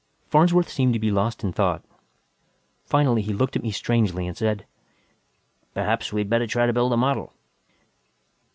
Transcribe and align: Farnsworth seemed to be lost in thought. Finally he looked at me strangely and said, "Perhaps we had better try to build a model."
Farnsworth 0.25 0.67
seemed 0.67 0.93
to 0.93 0.99
be 0.99 1.11
lost 1.11 1.43
in 1.43 1.53
thought. 1.53 1.85
Finally 2.85 3.21
he 3.21 3.33
looked 3.33 3.55
at 3.55 3.61
me 3.61 3.69
strangely 3.69 4.25
and 4.25 4.35
said, 4.35 4.65
"Perhaps 5.75 6.11
we 6.11 6.21
had 6.21 6.27
better 6.31 6.47
try 6.47 6.65
to 6.65 6.73
build 6.73 6.91
a 6.91 6.97
model." 6.97 7.33